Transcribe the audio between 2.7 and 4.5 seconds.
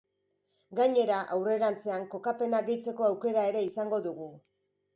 gehitzeko aukera ere izango dugu.